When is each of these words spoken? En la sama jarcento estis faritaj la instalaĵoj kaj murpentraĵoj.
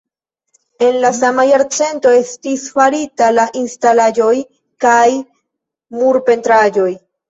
En 0.85 0.95
la 1.03 1.11
sama 1.17 1.45
jarcento 1.49 2.15
estis 2.21 2.65
faritaj 2.79 3.31
la 3.37 3.47
instalaĵoj 3.63 4.35
kaj 4.89 5.01
murpentraĵoj. 6.03 6.93